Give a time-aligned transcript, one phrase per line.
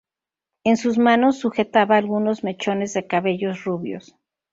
[0.63, 4.15] En sus manos sujetaba algunos mechones de cabellos rubios.